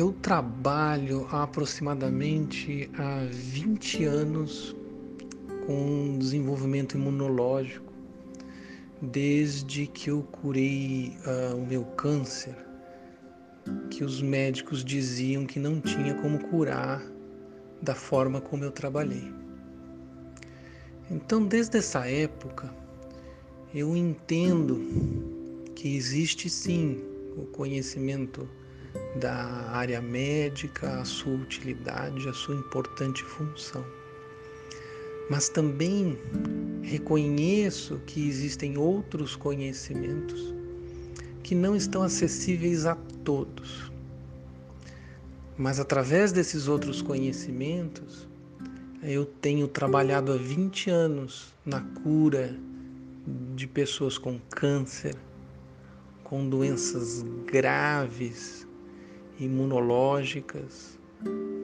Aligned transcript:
Eu 0.00 0.14
trabalho 0.14 1.26
há 1.30 1.42
aproximadamente 1.42 2.90
há 2.96 3.26
20 3.30 4.04
anos 4.04 4.74
com 5.66 6.16
desenvolvimento 6.18 6.96
imunológico, 6.96 7.92
desde 9.02 9.86
que 9.86 10.08
eu 10.08 10.22
curei 10.22 11.18
uh, 11.26 11.54
o 11.54 11.66
meu 11.66 11.84
câncer, 11.84 12.56
que 13.90 14.02
os 14.02 14.22
médicos 14.22 14.82
diziam 14.82 15.44
que 15.44 15.58
não 15.58 15.82
tinha 15.82 16.14
como 16.14 16.38
curar 16.48 17.02
da 17.82 17.94
forma 17.94 18.40
como 18.40 18.64
eu 18.64 18.72
trabalhei. 18.72 19.30
Então, 21.10 21.44
desde 21.44 21.76
essa 21.76 22.08
época, 22.08 22.74
eu 23.74 23.94
entendo 23.94 24.80
que 25.74 25.94
existe 25.94 26.48
sim 26.48 27.04
o 27.36 27.44
conhecimento 27.44 28.48
da 29.16 29.70
área 29.72 30.00
médica, 30.00 31.00
a 31.00 31.04
sua 31.04 31.34
utilidade, 31.34 32.28
a 32.28 32.32
sua 32.32 32.54
importante 32.54 33.22
função. 33.24 33.84
Mas 35.28 35.48
também 35.48 36.18
reconheço 36.82 38.00
que 38.06 38.28
existem 38.28 38.76
outros 38.76 39.36
conhecimentos 39.36 40.54
que 41.42 41.54
não 41.54 41.76
estão 41.76 42.02
acessíveis 42.02 42.86
a 42.86 42.96
todos. 43.24 43.90
Mas 45.56 45.78
através 45.78 46.32
desses 46.32 46.68
outros 46.68 47.02
conhecimentos, 47.02 48.28
eu 49.02 49.24
tenho 49.24 49.68
trabalhado 49.68 50.32
há 50.32 50.36
20 50.36 50.90
anos 50.90 51.52
na 51.64 51.80
cura 51.80 52.56
de 53.54 53.66
pessoas 53.66 54.18
com 54.18 54.38
câncer, 54.50 55.14
com 56.24 56.48
doenças 56.48 57.24
graves 57.46 58.66
imunológicas, 59.40 60.98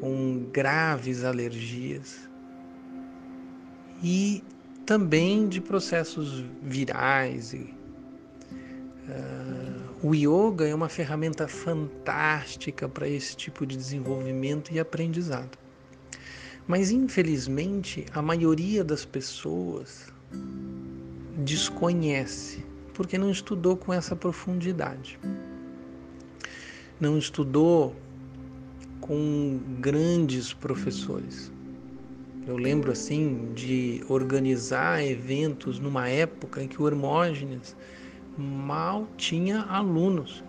com 0.00 0.46
graves 0.52 1.24
alergias 1.24 2.28
e 4.02 4.42
também 4.86 5.48
de 5.48 5.60
processos 5.60 6.44
virais. 6.62 7.52
Uh, 7.52 7.76
o 10.02 10.14
yoga 10.14 10.66
é 10.66 10.74
uma 10.74 10.88
ferramenta 10.88 11.46
fantástica 11.46 12.88
para 12.88 13.06
esse 13.08 13.36
tipo 13.36 13.66
de 13.66 13.76
desenvolvimento 13.76 14.72
e 14.72 14.80
aprendizado. 14.80 15.58
Mas 16.66 16.90
infelizmente 16.90 18.06
a 18.12 18.22
maioria 18.22 18.84
das 18.84 19.04
pessoas 19.04 20.12
desconhece 21.38 22.64
porque 22.94 23.16
não 23.16 23.30
estudou 23.30 23.76
com 23.76 23.92
essa 23.92 24.14
profundidade 24.14 25.18
não 27.00 27.16
estudou 27.16 27.94
com 29.00 29.60
grandes 29.80 30.52
professores. 30.52 31.52
Eu 32.46 32.56
lembro 32.56 32.90
assim 32.90 33.52
de 33.54 34.02
organizar 34.08 35.04
eventos 35.04 35.78
numa 35.78 36.08
época 36.08 36.62
em 36.62 36.68
que 36.68 36.80
o 36.80 36.88
Hermógenes 36.88 37.76
mal 38.36 39.06
tinha 39.16 39.62
alunos, 39.62 40.42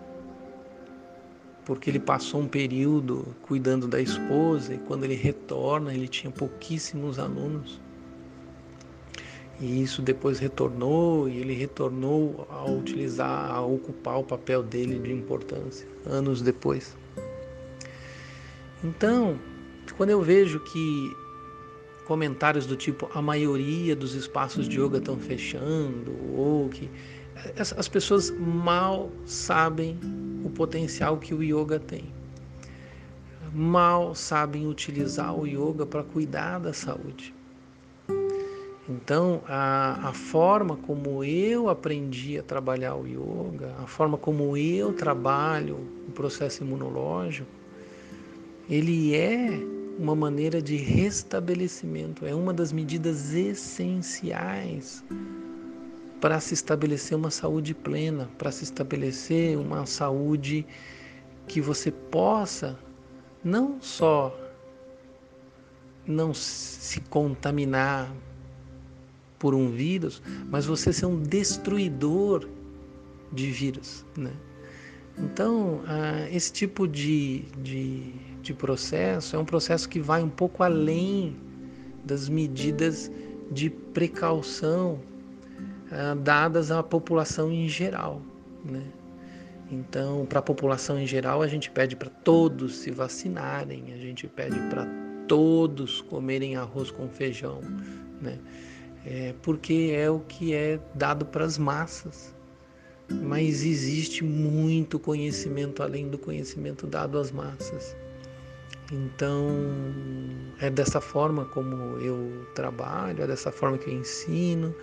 porque 1.66 1.89
ele 1.89 2.00
passou 2.00 2.41
um 2.41 2.47
período 2.47 3.36
cuidando 3.41 3.88
da 3.88 4.02
esposa 4.02 4.73
e 4.73 4.78
quando 4.80 5.03
ele 5.03 5.16
retorna 5.16 5.94
ele 5.94 6.08
tinha 6.08 6.31
pouquíssimos 6.31 7.19
alunos. 7.19 7.81
E 9.59 9.83
isso 9.83 10.02
depois 10.02 10.39
retornou 10.39 11.27
e 11.27 11.38
ele 11.38 11.53
retornou 11.53 12.47
a 12.49 12.63
utilizar, 12.65 13.52
a 13.52 13.61
ocupar 13.61 14.19
o 14.19 14.23
papel 14.23 14.63
dele 14.63 14.99
de 14.99 15.11
importância 15.11 15.88
anos 16.05 16.41
depois. 16.41 16.95
Então, 18.84 19.38
quando 19.97 20.11
eu 20.11 20.22
vejo 20.22 20.59
que 20.61 21.13
comentários 22.06 22.66
do 22.66 22.75
tipo 22.75 23.09
a 23.13 23.22
maioria 23.22 23.95
dos 23.95 24.16
espaços 24.16 24.67
de 24.67 24.79
yoga 24.79 24.97
estão 24.97 25.17
fechando 25.17 26.11
ou 26.35 26.69
que 26.69 26.89
as 27.57 27.88
pessoas 27.88 28.31
mal 28.31 29.11
sabem 29.25 29.97
o 30.44 30.50
potencial 30.50 31.17
que 31.17 31.34
o 31.34 31.44
yoga 31.44 31.79
tem. 31.79 32.11
Mal 33.53 34.13
sabem 34.16 34.67
utilizar 34.67 35.38
o 35.38 35.45
yoga 35.45 35.85
para 35.85 36.03
cuidar 36.03 36.59
da 36.59 36.73
saúde. 36.73 37.34
Então, 38.89 39.44
a, 39.47 40.09
a 40.09 40.13
forma 40.13 40.75
como 40.75 41.23
eu 41.23 41.69
aprendi 41.69 42.39
a 42.39 42.44
trabalhar 42.44 42.95
o 42.95 43.05
yoga, 43.05 43.75
a 43.77 43.85
forma 43.85 44.17
como 44.17 44.57
eu 44.57 44.91
trabalho 44.94 45.77
o 46.07 46.11
processo 46.11 46.63
imunológico, 46.63 47.47
ele 48.67 49.16
é 49.16 49.47
uma 49.99 50.16
maneira 50.16 50.59
de 50.59 50.75
restabelecimento, 50.75 52.25
é 52.25 52.33
uma 52.33 52.51
das 52.51 52.72
medidas 52.72 53.31
essenciais 53.31 55.03
para 56.19 56.39
se 56.39 56.55
estabelecer 56.55 57.16
uma 57.16 57.29
saúde 57.29 57.75
plena, 57.75 58.28
para 58.39 58.51
se 58.51 58.63
estabelecer 58.63 59.55
uma 59.55 59.85
saúde 59.85 60.66
que 61.47 61.61
você 61.61 61.91
possa 61.91 62.78
não 63.44 63.79
só 63.81 64.35
não 66.07 66.33
se 66.33 66.99
contaminar 67.01 68.11
por 69.39 69.55
um 69.55 69.69
vírus, 69.69 70.22
mas 70.50 70.66
você 70.66 70.94
ser 70.94 71.05
um 71.05 71.19
destruidor 71.19 72.47
de 73.31 73.50
vírus. 73.50 74.05
Né? 74.16 74.31
Então, 75.17 75.81
esse 76.31 76.51
tipo 76.51 76.88
de, 76.88 77.45
de, 77.61 78.13
de 78.41 78.53
processo 78.53 79.35
é 79.35 79.39
um 79.39 79.45
processo 79.45 79.88
que 79.89 79.99
vai 79.99 80.22
um 80.22 80.29
pouco 80.29 80.63
além 80.63 81.35
das 82.05 82.29
medidas 82.29 83.11
de 83.51 83.69
precaução 83.69 84.99
dadas 86.23 86.72
à 86.72 86.83
população 86.83 87.51
em 87.51 87.67
geral. 87.67 88.22
Né? 88.63 88.83
Então, 89.72 90.25
para 90.25 90.39
a 90.39 90.41
população 90.41 90.99
em 90.99 91.05
geral, 91.05 91.41
a 91.41 91.47
gente 91.47 91.69
pede 91.69 91.95
para 91.95 92.09
todos 92.09 92.78
se 92.78 92.91
vacinarem, 92.91 93.94
a 93.94 93.97
gente 93.97 94.28
pede 94.28 94.59
para 94.69 94.88
todos 95.28 96.01
comerem 96.01 96.55
arroz 96.55 96.89
com 96.89 97.07
feijão, 97.07 97.61
né? 98.19 98.39
É, 99.05 99.33
porque 99.41 99.91
é 99.95 100.09
o 100.09 100.19
que 100.19 100.53
é 100.53 100.79
dado 100.95 101.25
para 101.25 101.45
as 101.45 101.57
massas. 101.57 102.35
Mas 103.09 103.63
existe 103.63 104.23
muito 104.23 104.99
conhecimento 104.99 105.81
além 105.81 106.09
do 106.09 106.17
conhecimento 106.17 106.85
dado 106.85 107.17
às 107.17 107.31
massas. 107.31 107.95
Então, 108.91 109.47
é 110.59 110.69
dessa 110.69 110.99
forma 110.99 111.45
como 111.45 111.75
eu 111.99 112.47
trabalho, 112.55 113.23
é 113.23 113.27
dessa 113.27 113.51
forma 113.51 113.77
que 113.77 113.89
eu 113.89 113.93
ensino, 113.93 114.73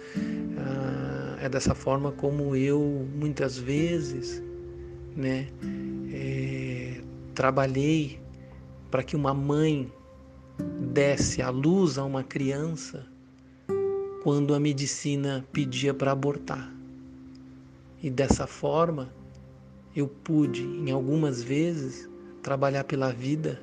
ah, 0.59 1.37
é 1.41 1.48
dessa 1.48 1.75
forma 1.75 2.12
como 2.12 2.54
eu 2.54 3.06
muitas 3.15 3.59
vezes 3.59 4.43
né, 5.16 5.48
é, 6.12 7.00
trabalhei 7.34 8.21
para 8.91 9.03
que 9.03 9.16
uma 9.16 9.34
mãe 9.34 9.93
desse 10.93 11.43
a 11.43 11.50
luz 11.50 11.98
a 11.98 12.04
uma 12.04 12.22
criança 12.22 13.04
quando 14.27 14.57
a 14.57 14.59
medicina 14.59 15.47
pedia 15.53 15.95
para 15.95 16.11
abortar. 16.11 16.69
E 18.03 18.11
dessa 18.11 18.45
forma, 18.45 19.09
eu 19.95 20.09
pude, 20.09 20.65
em 20.65 20.91
algumas 20.91 21.45
vezes, 21.45 22.11
trabalhar 22.43 22.83
pela 22.83 23.13
vida 23.13 23.63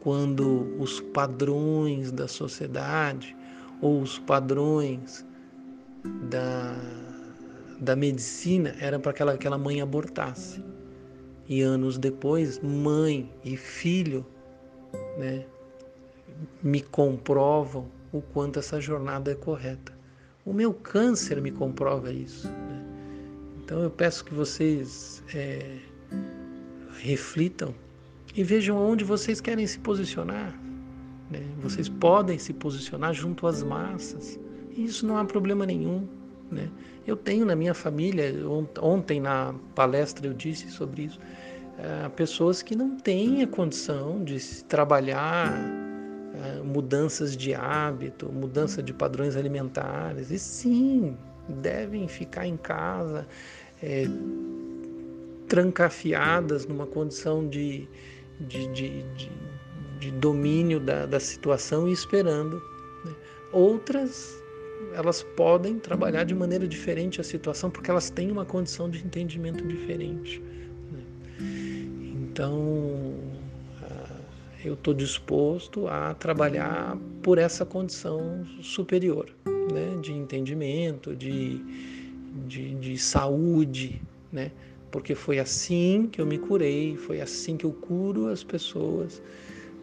quando 0.00 0.74
os 0.80 1.02
padrões 1.02 2.10
da 2.10 2.26
sociedade 2.26 3.36
ou 3.82 4.00
os 4.00 4.18
padrões 4.18 5.26
da, 6.30 6.74
da 7.78 7.94
medicina 7.94 8.74
eram 8.80 8.98
para 8.98 9.12
que 9.12 9.16
aquela, 9.16 9.32
aquela 9.34 9.58
mãe 9.58 9.82
abortasse. 9.82 10.64
E 11.46 11.60
anos 11.60 11.98
depois, 11.98 12.58
mãe 12.60 13.30
e 13.44 13.58
filho 13.58 14.24
né, 15.18 15.44
me 16.62 16.80
comprovam 16.80 17.99
o 18.12 18.20
quanto 18.20 18.58
essa 18.58 18.80
jornada 18.80 19.32
é 19.32 19.34
correta. 19.34 19.92
O 20.44 20.52
meu 20.52 20.72
câncer 20.72 21.40
me 21.40 21.50
comprova 21.50 22.12
isso. 22.12 22.48
Né? 22.48 22.84
Então 23.62 23.82
eu 23.82 23.90
peço 23.90 24.24
que 24.24 24.34
vocês 24.34 25.22
é, 25.34 25.78
reflitam 26.98 27.74
e 28.34 28.42
vejam 28.42 28.76
onde 28.76 29.04
vocês 29.04 29.40
querem 29.40 29.66
se 29.66 29.78
posicionar. 29.78 30.58
Né? 31.30 31.42
Vocês 31.62 31.88
podem 31.88 32.38
se 32.38 32.52
posicionar 32.52 33.14
junto 33.14 33.46
às 33.46 33.62
massas. 33.62 34.38
E 34.70 34.84
isso 34.84 35.06
não 35.06 35.16
há 35.16 35.24
problema 35.24 35.66
nenhum. 35.66 36.08
Né? 36.50 36.68
Eu 37.06 37.16
tenho 37.16 37.44
na 37.44 37.54
minha 37.54 37.74
família, 37.74 38.34
ontem 38.80 39.20
na 39.20 39.54
palestra 39.74 40.26
eu 40.26 40.34
disse 40.34 40.70
sobre 40.70 41.04
isso, 41.04 41.20
é, 41.78 42.08
pessoas 42.10 42.62
que 42.62 42.74
não 42.74 42.96
têm 42.96 43.42
a 43.42 43.46
condição 43.46 44.22
de 44.24 44.64
trabalhar 44.64 45.54
mudanças 46.64 47.36
de 47.36 47.54
hábito, 47.54 48.30
mudança 48.30 48.82
de 48.82 48.92
padrões 48.92 49.36
alimentares. 49.36 50.30
E 50.30 50.38
sim, 50.38 51.16
devem 51.48 52.08
ficar 52.08 52.46
em 52.46 52.56
casa, 52.56 53.26
é, 53.82 54.04
trancafiadas 55.48 56.66
numa 56.66 56.86
condição 56.86 57.48
de, 57.48 57.88
de, 58.40 58.66
de, 58.68 59.02
de, 59.14 59.30
de 59.98 60.10
domínio 60.12 60.78
da, 60.78 61.06
da 61.06 61.18
situação 61.18 61.88
e 61.88 61.92
esperando. 61.92 62.62
Né? 63.04 63.12
Outras, 63.52 64.40
elas 64.94 65.22
podem 65.22 65.78
trabalhar 65.78 66.24
de 66.24 66.34
maneira 66.34 66.66
diferente 66.68 67.20
a 67.20 67.24
situação 67.24 67.70
porque 67.70 67.90
elas 67.90 68.10
têm 68.10 68.30
uma 68.30 68.44
condição 68.44 68.88
de 68.88 69.04
entendimento 69.04 69.66
diferente. 69.66 70.40
Né? 70.92 71.02
Então, 72.22 73.14
eu 74.64 74.74
estou 74.74 74.92
disposto 74.92 75.88
a 75.88 76.14
trabalhar 76.14 76.96
por 77.22 77.38
essa 77.38 77.64
condição 77.64 78.46
superior, 78.60 79.28
né? 79.72 79.98
de 80.00 80.12
entendimento, 80.12 81.14
de, 81.16 81.60
de, 82.46 82.74
de 82.74 82.98
saúde, 82.98 84.02
né? 84.32 84.50
porque 84.90 85.14
foi 85.14 85.38
assim 85.38 86.08
que 86.10 86.20
eu 86.20 86.26
me 86.26 86.38
curei, 86.38 86.96
foi 86.96 87.20
assim 87.20 87.56
que 87.56 87.64
eu 87.64 87.72
curo 87.72 88.26
as 88.28 88.42
pessoas, 88.42 89.22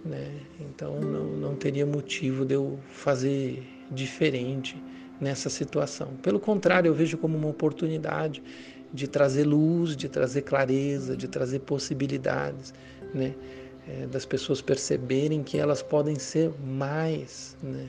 né? 0.03 0.29
Então 0.59 0.99
não, 0.99 1.25
não 1.25 1.55
teria 1.55 1.85
motivo 1.85 2.45
de 2.45 2.55
eu 2.55 2.77
fazer 2.89 3.63
diferente 3.89 4.81
nessa 5.19 5.49
situação. 5.49 6.09
Pelo 6.21 6.39
contrário, 6.39 6.89
eu 6.89 6.93
vejo 6.93 7.17
como 7.17 7.37
uma 7.37 7.47
oportunidade 7.47 8.43
de 8.93 9.07
trazer 9.07 9.45
luz, 9.45 9.95
de 9.95 10.07
trazer 10.07 10.41
clareza, 10.43 11.15
de 11.15 11.27
trazer 11.27 11.59
possibilidades, 11.59 12.73
né? 13.13 13.33
É, 13.87 14.05
das 14.07 14.25
pessoas 14.25 14.61
perceberem 14.61 15.43
que 15.43 15.57
elas 15.57 15.81
podem 15.81 16.19
ser 16.19 16.51
mais, 16.61 17.55
né? 17.63 17.87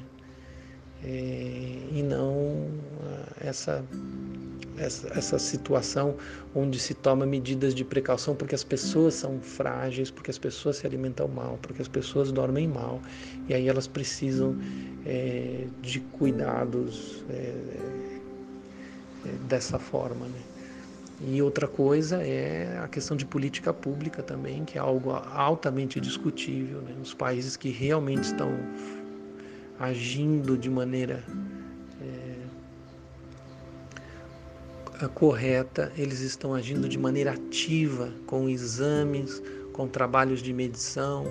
É, 1.05 1.79
e 1.93 2.03
não 2.03 2.69
ah, 3.03 3.33
essa 3.41 3.85
essa, 4.79 5.09
essa 5.17 5.39
situação 5.39 6.17
onde 6.55 6.79
se 6.79 6.95
toma 6.95 7.27
medidas 7.27 7.75
de 7.75 7.85
precaução 7.85 8.35
porque 8.35 8.55
as 8.55 8.65
pessoas 8.65 9.15
são 9.15 9.41
frágeis, 9.41 10.11
porque 10.11 10.31
as 10.31 10.39
pessoas 10.39 10.77
se 10.77 10.87
alimentam 10.87 11.29
mal, 11.29 11.59
porque 11.61 11.83
as 11.83 11.89
pessoas 11.89 12.33
dormem 12.33 12.67
mal 12.67 13.01
e 13.49 13.55
aí 13.55 13.69
elas 13.69 13.87
precisam 13.87 14.57
é, 15.05 15.67
de 15.83 16.01
cuidados 16.01 17.25
é, 17.29 17.55
é, 19.27 19.33
dessa 19.49 19.79
forma. 19.79 20.27
Né? 20.27 20.41
E 21.21 21.43
outra 21.43 21.67
coisa 21.67 22.23
é 22.23 22.79
a 22.83 22.89
questão 22.89 23.17
de 23.17 23.27
política 23.27 23.73
pública 23.73 24.23
também, 24.23 24.65
que 24.65 24.79
é 24.79 24.81
algo 24.81 25.11
altamente 25.11 26.01
discutível. 26.01 26.81
Né? 26.81 26.95
Os 27.03 27.13
países 27.13 27.57
que 27.57 27.71
realmente 27.71 28.25
estão 28.25 28.51
agindo 29.81 30.57
de 30.57 30.71
maneira 30.71 31.25
correta, 35.07 35.93
eles 35.97 36.21
estão 36.21 36.55
agindo 36.55 36.89
de 36.89 36.99
maneira 36.99 37.33
ativa, 37.33 38.13
com 38.27 38.49
exames, 38.49 39.41
com 39.73 39.87
trabalhos 39.87 40.43
de 40.43 40.53
medição, 40.53 41.25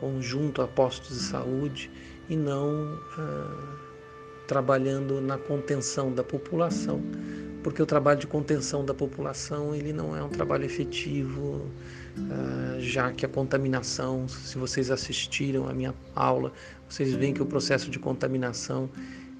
conjunto 0.00 0.62
a 0.62 0.68
postos 0.68 1.18
de 1.18 1.24
saúde 1.24 1.90
e 2.30 2.36
não 2.36 2.98
ah, 3.18 3.76
trabalhando 4.48 5.20
na 5.20 5.36
contenção 5.36 6.12
da 6.12 6.24
população, 6.24 7.02
porque 7.64 7.82
o 7.82 7.86
trabalho 7.86 8.20
de 8.20 8.26
contenção 8.26 8.84
da 8.84 8.92
população 8.92 9.74
ele 9.74 9.92
não 9.92 10.14
é 10.14 10.22
um 10.22 10.28
trabalho 10.28 10.66
efetivo, 10.66 11.66
ah, 12.30 12.76
já 12.78 13.10
que 13.10 13.24
a 13.24 13.28
contaminação, 13.28 14.28
se 14.28 14.58
vocês 14.58 14.90
assistiram 14.90 15.66
à 15.66 15.72
minha 15.72 15.94
aula, 16.14 16.52
vocês 16.88 17.14
veem 17.14 17.32
que 17.32 17.42
o 17.42 17.46
processo 17.46 17.90
de 17.90 17.98
contaminação 17.98 18.88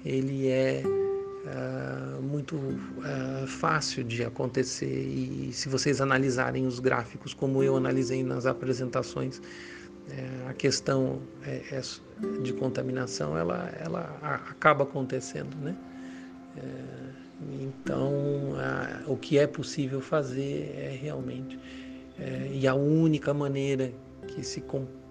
ele 0.03 0.47
é 0.49 0.83
uh, 0.85 2.21
muito 2.21 2.55
uh, 2.55 3.47
fácil 3.47 4.03
de 4.03 4.23
acontecer 4.23 4.85
e 4.85 5.51
se 5.53 5.69
vocês 5.69 6.01
analisarem 6.01 6.67
os 6.67 6.79
gráficos 6.79 7.33
como 7.33 7.63
eu 7.63 7.75
analisei 7.75 8.23
nas 8.23 8.45
apresentações, 8.45 9.37
uh, 9.37 10.49
a 10.49 10.53
questão 10.53 11.21
é, 11.43 11.61
é 11.71 11.81
de 12.41 12.53
contaminação 12.53 13.37
ela, 13.37 13.71
ela 13.79 14.17
acaba 14.49 14.83
acontecendo, 14.83 15.55
né? 15.57 15.75
Então, 17.59 18.53
o 19.07 19.17
que 19.17 19.37
é 19.37 19.45
possível 19.45 20.01
fazer 20.01 20.73
é 20.77 20.97
realmente 21.01 21.59
e 22.51 22.67
a 22.67 22.73
única 22.73 23.33
maneira 23.33 23.91
que 24.27 24.43
se 24.43 24.63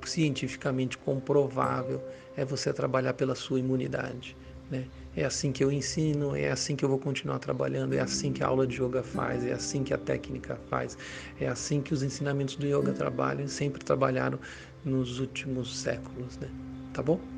cientificamente 0.05 0.97
comprovável 0.99 2.03
é 2.37 2.45
você 2.45 2.73
trabalhar 2.73 3.15
pela 3.15 3.35
sua 3.35 3.59
imunidade, 3.59 4.37
né? 4.71 4.85
É 5.17 5.25
assim 5.25 5.53
que 5.53 5.63
eu 5.63 5.71
ensino, 5.71 6.35
é 6.35 6.51
assim 6.51 6.75
que 6.75 6.85
eu 6.85 6.89
vou 6.89 6.99
continuar 6.99 7.39
trabalhando, 7.39 7.95
é 7.95 8.01
assim 8.01 8.33
que 8.33 8.43
a 8.43 8.49
aula 8.49 8.67
de 8.67 8.83
yoga 8.83 9.03
faz, 9.03 9.45
é 9.47 9.53
assim 9.53 9.85
que 9.85 9.95
a 9.95 9.99
técnica 9.99 10.59
faz, 10.69 10.99
é 11.39 11.47
assim 11.47 11.81
que 11.81 11.95
os 11.95 12.03
ensinamentos 12.03 12.57
do 12.57 12.67
yoga 12.67 12.93
trabalham, 12.93 13.47
sempre 13.47 13.85
trabalharam 13.85 14.39
nos 14.85 15.21
últimos 15.21 15.79
séculos, 15.79 16.37
né? 16.39 16.49
Tá 16.93 17.03
bom? 17.03 17.34